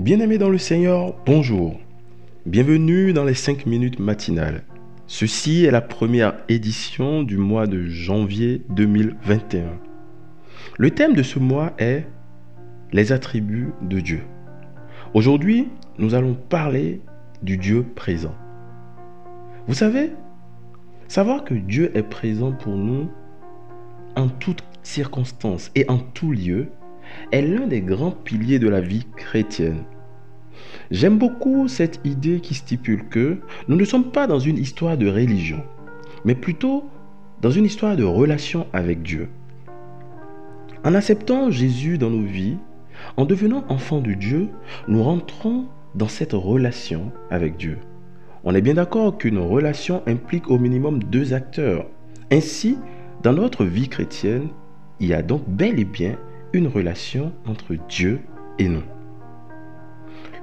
Bien-aimés 0.00 0.38
dans 0.38 0.48
le 0.48 0.56
Seigneur, 0.56 1.14
bonjour. 1.26 1.78
Bienvenue 2.46 3.12
dans 3.12 3.24
les 3.24 3.34
5 3.34 3.66
minutes 3.66 3.98
matinales. 3.98 4.64
Ceci 5.06 5.66
est 5.66 5.70
la 5.70 5.82
première 5.82 6.38
édition 6.48 7.22
du 7.22 7.36
mois 7.36 7.66
de 7.66 7.86
janvier 7.86 8.62
2021. 8.70 9.78
Le 10.78 10.90
thème 10.90 11.12
de 11.12 11.22
ce 11.22 11.38
mois 11.38 11.74
est 11.76 12.06
les 12.92 13.12
attributs 13.12 13.74
de 13.82 14.00
Dieu. 14.00 14.22
Aujourd'hui, 15.12 15.68
nous 15.98 16.14
allons 16.14 16.32
parler 16.32 17.02
du 17.42 17.58
Dieu 17.58 17.84
présent. 17.94 18.34
Vous 19.66 19.74
savez, 19.74 20.12
savoir 21.08 21.44
que 21.44 21.52
Dieu 21.52 21.94
est 21.94 22.08
présent 22.08 22.52
pour 22.52 22.74
nous 22.74 23.10
en 24.16 24.28
toutes 24.28 24.64
circonstances 24.82 25.70
et 25.74 25.84
en 25.90 25.98
tout 25.98 26.32
lieu 26.32 26.70
est 27.32 27.42
l'un 27.42 27.66
des 27.66 27.80
grands 27.80 28.10
piliers 28.10 28.58
de 28.58 28.68
la 28.68 28.80
vie 28.80 29.06
chrétienne. 29.16 29.84
J'aime 30.90 31.18
beaucoup 31.18 31.68
cette 31.68 32.00
idée 32.04 32.40
qui 32.40 32.54
stipule 32.54 33.08
que 33.08 33.38
nous 33.68 33.76
ne 33.76 33.84
sommes 33.84 34.10
pas 34.10 34.26
dans 34.26 34.38
une 34.38 34.58
histoire 34.58 34.98
de 34.98 35.08
religion, 35.08 35.62
mais 36.24 36.34
plutôt 36.34 36.84
dans 37.40 37.50
une 37.50 37.64
histoire 37.64 37.96
de 37.96 38.04
relation 38.04 38.66
avec 38.72 39.02
Dieu. 39.02 39.28
En 40.84 40.94
acceptant 40.94 41.50
Jésus 41.50 41.98
dans 41.98 42.10
nos 42.10 42.24
vies, 42.26 42.56
en 43.16 43.24
devenant 43.24 43.64
enfants 43.68 44.00
de 44.00 44.12
Dieu, 44.12 44.48
nous 44.88 45.02
rentrons 45.02 45.66
dans 45.94 46.08
cette 46.08 46.32
relation 46.32 47.12
avec 47.30 47.56
Dieu. 47.56 47.78
On 48.44 48.54
est 48.54 48.62
bien 48.62 48.74
d'accord 48.74 49.18
qu'une 49.18 49.38
relation 49.38 50.02
implique 50.06 50.50
au 50.50 50.58
minimum 50.58 51.02
deux 51.02 51.34
acteurs. 51.34 51.86
Ainsi, 52.32 52.78
dans 53.22 53.32
notre 53.32 53.64
vie 53.64 53.88
chrétienne, 53.88 54.48
il 54.98 55.08
y 55.08 55.14
a 55.14 55.22
donc 55.22 55.48
bel 55.48 55.78
et 55.78 55.84
bien 55.84 56.16
une 56.52 56.66
relation 56.66 57.32
entre 57.46 57.74
Dieu 57.88 58.20
et 58.58 58.68
nous. 58.68 58.82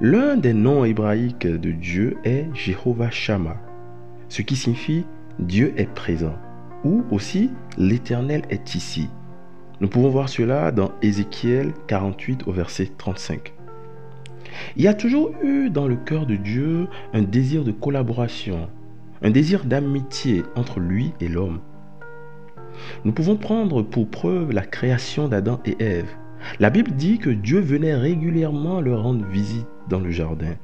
L'un 0.00 0.36
des 0.36 0.52
noms 0.52 0.84
hébraïques 0.84 1.46
de 1.46 1.70
Dieu 1.70 2.16
est 2.24 2.46
Jéhovah 2.54 3.10
Shammah, 3.10 3.60
ce 4.28 4.42
qui 4.42 4.56
signifie 4.56 5.04
Dieu 5.38 5.72
est 5.76 5.92
présent, 5.92 6.34
ou 6.84 7.02
aussi 7.10 7.50
l'Éternel 7.78 8.42
est 8.50 8.74
ici. 8.74 9.08
Nous 9.80 9.88
pouvons 9.88 10.10
voir 10.10 10.28
cela 10.28 10.70
dans 10.70 10.92
Ézéchiel 11.02 11.72
48 11.88 12.46
au 12.46 12.52
verset 12.52 12.90
35. 12.96 13.52
Il 14.76 14.82
y 14.82 14.88
a 14.88 14.94
toujours 14.94 15.32
eu 15.42 15.70
dans 15.70 15.88
le 15.88 15.96
cœur 15.96 16.26
de 16.26 16.36
Dieu 16.36 16.88
un 17.12 17.22
désir 17.22 17.64
de 17.64 17.72
collaboration, 17.72 18.68
un 19.22 19.30
désir 19.30 19.64
d'amitié 19.64 20.44
entre 20.54 20.80
lui 20.80 21.12
et 21.20 21.28
l'homme. 21.28 21.60
Nous 23.04 23.12
pouvons 23.12 23.36
prendre 23.36 23.82
pour 23.82 24.08
preuve 24.08 24.52
la 24.52 24.64
création 24.64 25.28
d'Adam 25.28 25.60
et 25.64 25.76
Ève. 25.82 26.08
La 26.60 26.70
Bible 26.70 26.92
dit 26.92 27.18
que 27.18 27.30
Dieu 27.30 27.60
venait 27.60 27.94
régulièrement 27.94 28.80
leur 28.80 29.02
rendre 29.02 29.26
visite 29.26 29.66
dans 29.88 30.00
le 30.00 30.10
jardin. 30.10 30.54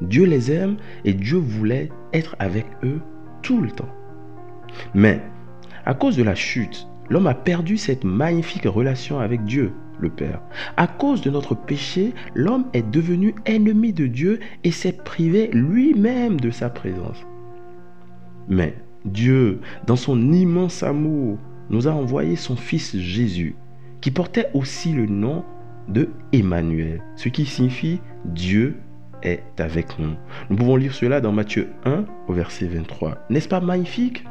Dieu 0.00 0.24
les 0.24 0.52
aime 0.52 0.76
et 1.04 1.12
Dieu 1.12 1.38
voulait 1.38 1.90
être 2.12 2.36
avec 2.38 2.66
eux 2.84 3.00
tout 3.42 3.60
le 3.60 3.70
temps. 3.70 3.88
Mais 4.94 5.20
à 5.84 5.94
cause 5.94 6.16
de 6.16 6.22
la 6.22 6.34
chute, 6.34 6.86
l'homme 7.08 7.26
a 7.26 7.34
perdu 7.34 7.76
cette 7.76 8.04
magnifique 8.04 8.64
relation 8.64 9.18
avec 9.18 9.44
Dieu, 9.44 9.72
le 9.98 10.10
Père. 10.10 10.40
À 10.76 10.86
cause 10.86 11.22
de 11.22 11.30
notre 11.30 11.54
péché, 11.54 12.14
l'homme 12.34 12.66
est 12.72 12.88
devenu 12.88 13.34
ennemi 13.46 13.92
de 13.92 14.06
Dieu 14.06 14.40
et 14.64 14.70
s'est 14.70 14.92
privé 14.92 15.50
lui-même 15.52 16.40
de 16.40 16.50
sa 16.50 16.70
présence. 16.70 17.24
Mais 18.48 18.74
Dieu, 19.04 19.60
dans 19.86 19.96
son 19.96 20.32
immense 20.32 20.82
amour, 20.82 21.38
nous 21.70 21.88
a 21.88 21.92
envoyé 21.92 22.36
son 22.36 22.56
Fils 22.56 22.96
Jésus, 22.96 23.54
qui 24.00 24.10
portait 24.10 24.48
aussi 24.54 24.92
le 24.92 25.06
nom 25.06 25.44
de 25.88 26.10
Emmanuel, 26.32 27.02
ce 27.16 27.28
qui 27.28 27.46
signifie 27.46 28.00
Dieu 28.24 28.76
est 29.22 29.42
avec 29.58 29.98
nous. 29.98 30.14
Nous 30.50 30.56
pouvons 30.56 30.76
lire 30.76 30.94
cela 30.94 31.20
dans 31.20 31.32
Matthieu 31.32 31.68
1 31.84 32.04
au 32.28 32.32
verset 32.32 32.66
23. 32.66 33.26
N'est-ce 33.30 33.48
pas 33.48 33.60
magnifique? 33.60 34.24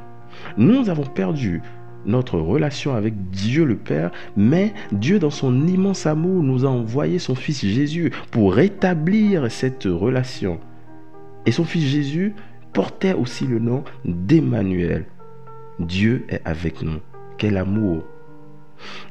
Nous 0.58 0.90
avons 0.90 1.04
perdu 1.04 1.62
notre 2.06 2.40
relation 2.40 2.96
avec 2.96 3.30
Dieu 3.32 3.66
le 3.66 3.76
Père, 3.76 4.12
mais 4.38 4.74
Dieu 4.92 5.20
dans 5.20 5.30
son 5.30 5.68
immense 5.68 6.06
amour 6.06 6.44
nous 6.44 6.66
a 6.66 6.70
envoyé 6.70 7.20
son 7.20 7.36
Fils 7.36 7.66
Jésus 7.66 8.12
pour 8.32 8.54
rétablir 8.54 9.52
cette 9.52 9.84
relation. 9.84 10.60
Et 11.46 11.52
son 11.52 11.66
Fils 11.66 11.86
Jésus 11.86 12.34
portait 12.72 13.14
aussi 13.14 13.46
le 13.46 13.60
nom 13.60 13.84
d'Emmanuel. 14.06 15.06
Dieu 15.80 16.26
est 16.30 16.42
avec 16.46 16.82
nous. 16.82 17.00
Quel 17.38 17.58
amour 17.58 18.04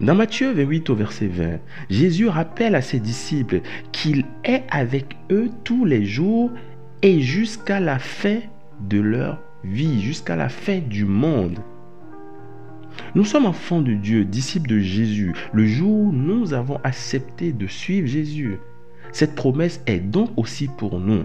dans 0.00 0.14
Matthieu 0.14 0.52
28 0.52 0.90
au 0.90 0.94
verset 0.94 1.26
20, 1.26 1.58
Jésus 1.90 2.28
rappelle 2.28 2.74
à 2.76 2.82
ses 2.82 3.00
disciples 3.00 3.62
qu'il 3.90 4.24
est 4.44 4.62
avec 4.70 5.16
eux 5.32 5.50
tous 5.64 5.84
les 5.84 6.04
jours 6.04 6.52
et 7.02 7.20
jusqu'à 7.20 7.80
la 7.80 7.98
fin 7.98 8.38
de 8.80 9.00
leur 9.00 9.40
vie, 9.64 10.00
jusqu'à 10.00 10.36
la 10.36 10.48
fin 10.48 10.78
du 10.78 11.04
monde. 11.04 11.58
Nous 13.14 13.24
sommes 13.24 13.46
enfants 13.46 13.80
de 13.80 13.94
Dieu, 13.94 14.24
disciples 14.24 14.68
de 14.68 14.78
Jésus, 14.78 15.34
le 15.52 15.66
jour 15.66 15.90
où 15.90 16.12
nous 16.12 16.54
avons 16.54 16.78
accepté 16.84 17.52
de 17.52 17.66
suivre 17.66 18.06
Jésus. 18.06 18.58
Cette 19.12 19.34
promesse 19.34 19.82
est 19.86 20.00
donc 20.00 20.30
aussi 20.36 20.68
pour 20.78 21.00
nous. 21.00 21.24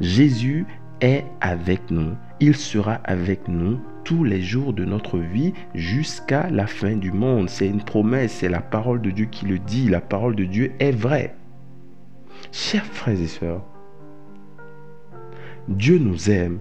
Jésus 0.00 0.66
est 1.00 1.24
avec 1.40 1.90
nous. 1.90 2.12
Il 2.40 2.56
sera 2.56 2.94
avec 3.04 3.48
nous 3.48 3.78
tous 4.06 4.22
les 4.22 4.40
jours 4.40 4.72
de 4.72 4.84
notre 4.84 5.18
vie 5.18 5.52
jusqu'à 5.74 6.48
la 6.48 6.68
fin 6.68 6.94
du 6.94 7.10
monde. 7.10 7.50
C'est 7.50 7.66
une 7.66 7.82
promesse, 7.82 8.34
c'est 8.34 8.48
la 8.48 8.60
parole 8.60 9.02
de 9.02 9.10
Dieu 9.10 9.26
qui 9.26 9.46
le 9.46 9.58
dit. 9.58 9.88
La 9.88 10.00
parole 10.00 10.36
de 10.36 10.44
Dieu 10.44 10.72
est 10.78 10.92
vraie. 10.92 11.34
Chers 12.52 12.86
frères 12.86 13.20
et 13.20 13.26
sœurs, 13.26 13.64
Dieu 15.66 15.98
nous 15.98 16.30
aime 16.30 16.60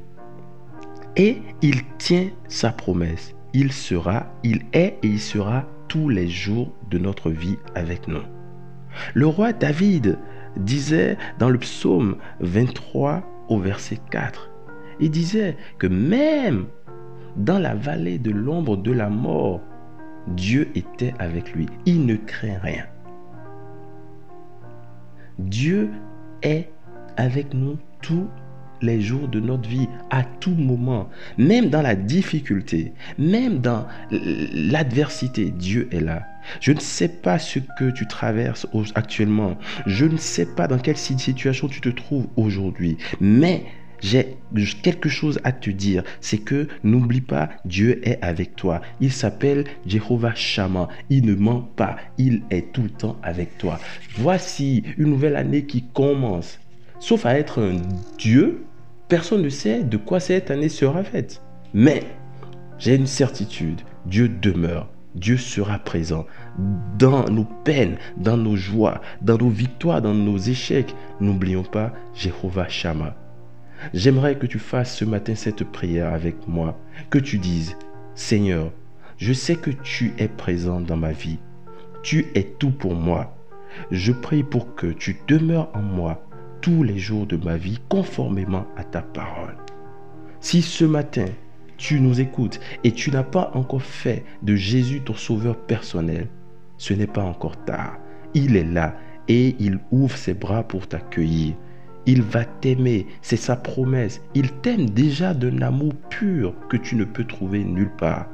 et 1.15 1.43
il 1.61 1.85
tient 1.99 2.29
sa 2.47 2.71
promesse. 2.71 3.35
Il 3.53 3.71
sera, 3.71 4.25
il 4.43 4.63
est 4.73 4.97
et 5.03 5.07
il 5.07 5.21
sera 5.21 5.65
tous 5.87 6.09
les 6.09 6.27
jours 6.27 6.73
de 6.89 6.97
notre 6.97 7.29
vie 7.29 7.59
avec 7.75 8.07
nous. 8.07 8.23
Le 9.13 9.27
roi 9.27 9.53
David 9.53 10.17
disait 10.57 11.15
dans 11.37 11.51
le 11.51 11.59
psaume 11.59 12.17
23 12.39 13.21
au 13.49 13.59
verset 13.59 13.99
4. 14.09 14.49
Il 14.99 15.11
disait 15.11 15.57
que 15.77 15.85
même 15.85 16.65
dans 17.35 17.59
la 17.59 17.75
vallée 17.75 18.17
de 18.17 18.31
l'ombre 18.31 18.77
de 18.77 18.91
la 18.91 19.09
mort, 19.09 19.61
Dieu 20.27 20.69
était 20.75 21.13
avec 21.19 21.53
lui. 21.53 21.67
Il 21.85 22.05
ne 22.05 22.15
craint 22.15 22.59
rien. 22.61 22.85
Dieu 25.37 25.89
est 26.41 26.69
avec 27.17 27.53
nous 27.53 27.77
tous 28.01 28.27
les 28.81 29.01
jours 29.01 29.27
de 29.27 29.39
notre 29.39 29.69
vie, 29.69 29.87
à 30.09 30.23
tout 30.23 30.53
moment, 30.53 31.09
même 31.37 31.69
dans 31.69 31.81
la 31.81 31.95
difficulté, 31.95 32.93
même 33.17 33.59
dans 33.59 33.85
l'adversité, 34.11 35.51
Dieu 35.51 35.87
est 35.91 36.01
là. 36.01 36.23
Je 36.59 36.71
ne 36.71 36.79
sais 36.79 37.07
pas 37.07 37.39
ce 37.39 37.59
que 37.77 37.89
tu 37.89 38.05
traverses 38.07 38.67
actuellement. 38.93 39.57
Je 39.85 40.05
ne 40.05 40.17
sais 40.17 40.45
pas 40.45 40.67
dans 40.67 40.77
quelle 40.77 40.97
situation 40.97 41.67
tu 41.67 41.81
te 41.81 41.89
trouves 41.89 42.27
aujourd'hui. 42.35 42.97
Mais 43.19 43.65
j'ai 44.01 44.37
quelque 44.81 45.09
chose 45.09 45.39
à 45.43 45.51
te 45.51 45.69
dire, 45.69 46.03
c'est 46.21 46.37
que 46.37 46.67
n'oublie 46.83 47.21
pas, 47.21 47.49
Dieu 47.65 48.01
est 48.07 48.21
avec 48.21 48.55
toi. 48.55 48.81
Il 49.01 49.11
s'appelle 49.11 49.65
Jehovah 49.85 50.35
Shammah. 50.35 50.89
Il 51.09 51.25
ne 51.25 51.35
ment 51.35 51.61
pas. 51.75 51.97
Il 52.17 52.43
est 52.51 52.71
tout 52.71 52.83
le 52.83 52.89
temps 52.89 53.17
avec 53.23 53.57
toi. 53.57 53.79
Voici 54.17 54.83
une 54.97 55.09
nouvelle 55.09 55.35
année 55.35 55.65
qui 55.65 55.83
commence. 55.93 56.59
Sauf 56.99 57.25
à 57.25 57.37
être 57.37 57.61
un 57.61 57.77
Dieu, 58.17 58.65
personne 59.07 59.41
ne 59.41 59.49
sait 59.49 59.83
de 59.83 59.97
quoi 59.97 60.19
cette 60.19 60.51
année 60.51 60.69
sera 60.69 61.03
faite. 61.03 61.41
Mais 61.73 62.03
j'ai 62.77 62.95
une 62.95 63.07
certitude, 63.07 63.81
Dieu 64.05 64.29
demeure. 64.29 64.89
Dieu 65.15 65.37
sera 65.37 65.79
présent 65.79 66.25
dans 66.99 67.29
nos 67.29 67.45
peines, 67.45 67.97
dans 68.17 68.35
nos 68.35 68.57
joies, 68.57 68.99
dans 69.21 69.37
nos 69.37 69.49
victoires, 69.49 70.01
dans 70.01 70.13
nos 70.13 70.37
échecs. 70.37 70.93
N'oublions 71.21 71.63
pas 71.63 71.93
Jéhovah 72.13 72.67
Shammah. 72.67 73.15
J'aimerais 73.93 74.37
que 74.37 74.45
tu 74.45 74.59
fasses 74.59 74.95
ce 74.95 75.05
matin 75.05 75.35
cette 75.35 75.63
prière 75.63 76.13
avec 76.13 76.47
moi, 76.47 76.79
que 77.09 77.19
tu 77.19 77.37
dises, 77.37 77.77
Seigneur, 78.15 78.71
je 79.17 79.33
sais 79.33 79.55
que 79.55 79.71
tu 79.71 80.13
es 80.17 80.27
présent 80.27 80.81
dans 80.81 80.97
ma 80.97 81.11
vie. 81.11 81.39
Tu 82.03 82.27
es 82.35 82.43
tout 82.43 82.71
pour 82.71 82.95
moi. 82.95 83.35
Je 83.91 84.11
prie 84.11 84.43
pour 84.43 84.75
que 84.75 84.87
tu 84.87 85.17
demeures 85.27 85.69
en 85.73 85.81
moi 85.81 86.25
tous 86.61 86.83
les 86.83 86.97
jours 86.97 87.25
de 87.25 87.37
ma 87.37 87.57
vie 87.57 87.79
conformément 87.89 88.65
à 88.75 88.83
ta 88.83 89.01
parole. 89.01 89.55
Si 90.39 90.61
ce 90.61 90.85
matin, 90.85 91.25
tu 91.77 91.99
nous 91.99 92.21
écoutes 92.21 92.59
et 92.83 92.91
tu 92.91 93.11
n'as 93.11 93.23
pas 93.23 93.51
encore 93.53 93.81
fait 93.81 94.23
de 94.41 94.55
Jésus 94.55 95.01
ton 95.01 95.13
sauveur 95.13 95.57
personnel, 95.57 96.27
ce 96.77 96.93
n'est 96.93 97.07
pas 97.07 97.23
encore 97.23 97.63
tard. 97.65 97.97
Il 98.33 98.55
est 98.55 98.63
là 98.63 98.95
et 99.27 99.55
il 99.59 99.79
ouvre 99.91 100.17
ses 100.17 100.33
bras 100.33 100.63
pour 100.63 100.87
t'accueillir. 100.87 101.55
Il 102.07 102.21
va 102.21 102.45
t'aimer, 102.45 103.07
c'est 103.21 103.37
sa 103.37 103.55
promesse. 103.55 104.21
Il 104.35 104.51
t'aime 104.51 104.89
déjà 104.89 105.33
d'un 105.33 105.61
amour 105.61 105.93
pur 106.09 106.53
que 106.69 106.77
tu 106.77 106.95
ne 106.95 107.03
peux 107.03 107.25
trouver 107.25 107.63
nulle 107.63 107.91
part. 107.97 108.27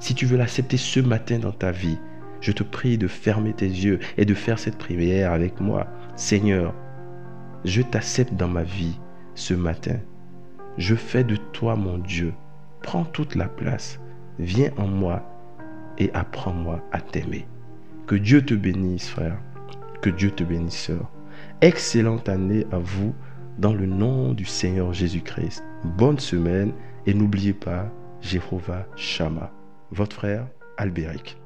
Si 0.00 0.14
tu 0.14 0.26
veux 0.26 0.36
l'accepter 0.36 0.76
ce 0.76 1.00
matin 1.00 1.38
dans 1.38 1.52
ta 1.52 1.70
vie, 1.70 1.98
je 2.40 2.52
te 2.52 2.62
prie 2.62 2.98
de 2.98 3.06
fermer 3.06 3.52
tes 3.52 3.66
yeux 3.66 4.00
et 4.16 4.24
de 4.24 4.34
faire 4.34 4.58
cette 4.58 4.78
prière 4.78 5.32
avec 5.32 5.60
moi. 5.60 5.86
Seigneur, 6.16 6.74
je 7.64 7.82
t'accepte 7.82 8.34
dans 8.34 8.48
ma 8.48 8.64
vie 8.64 8.98
ce 9.34 9.54
matin. 9.54 9.98
Je 10.76 10.94
fais 10.94 11.24
de 11.24 11.36
toi 11.36 11.76
mon 11.76 11.98
Dieu. 11.98 12.34
Prends 12.82 13.04
toute 13.04 13.34
la 13.34 13.48
place. 13.48 14.00
Viens 14.38 14.70
en 14.76 14.86
moi 14.86 15.22
et 15.98 16.10
apprends-moi 16.12 16.84
à 16.92 17.00
t'aimer. 17.00 17.46
Que 18.06 18.16
Dieu 18.16 18.44
te 18.44 18.54
bénisse, 18.54 19.08
frère. 19.08 19.38
Que 20.02 20.10
Dieu 20.10 20.30
te 20.30 20.44
bénisse, 20.44 20.76
sœur. 20.76 21.10
Excellente 21.60 22.28
année 22.28 22.66
à 22.72 22.78
vous 22.78 23.14
dans 23.58 23.72
le 23.72 23.86
nom 23.86 24.34
du 24.34 24.44
Seigneur 24.44 24.92
Jésus-Christ. 24.92 25.64
Bonne 25.84 26.18
semaine 26.18 26.72
et 27.06 27.14
n'oubliez 27.14 27.54
pas 27.54 27.90
Jéhovah 28.20 28.86
Shama. 28.96 29.52
Votre 29.90 30.16
frère 30.16 30.48
Albéric. 30.76 31.38